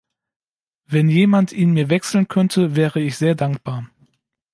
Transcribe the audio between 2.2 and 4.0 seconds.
könnte, wäre ich sehr dankbar.